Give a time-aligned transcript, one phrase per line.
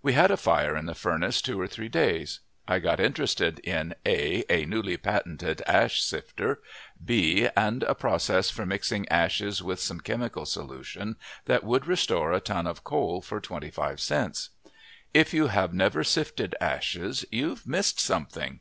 [0.00, 2.40] We had a fire in the furnace two or three days.
[2.66, 6.62] I got interested in (a) a newly patented ash sifter
[7.04, 12.40] (b) and a process for mixing ashes with some chemical solution that would restore a
[12.40, 14.48] ton of coal for twenty five cents.
[15.12, 18.60] If you have never sifted ashes, you've missed something.